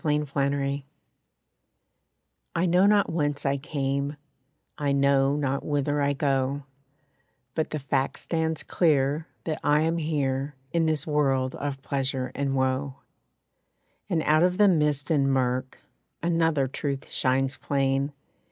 =I 0.03 0.13
Am= 0.13 0.83
I 2.55 2.65
know 2.65 2.87
not 2.87 3.11
whence 3.11 3.45
I 3.45 3.57
came, 3.57 4.17
I 4.75 4.91
know 4.93 5.35
not 5.35 5.63
whither 5.63 6.01
I 6.01 6.13
go; 6.13 6.63
But 7.53 7.69
the 7.69 7.77
fact 7.77 8.17
stands 8.17 8.63
clear 8.63 9.27
that 9.43 9.59
I 9.63 9.81
am 9.81 9.99
here 9.99 10.55
In 10.71 10.87
this 10.87 11.05
world 11.05 11.53
of 11.53 11.83
pleasure 11.83 12.31
and 12.33 12.55
woe. 12.55 12.95
And 14.09 14.23
out 14.23 14.41
of 14.41 14.57
the 14.57 14.67
mist 14.67 15.11
and 15.11 15.31
murk, 15.31 15.77
Another 16.23 16.67
truth 16.67 17.07
shines 17.11 17.57
plain. 17.57 18.11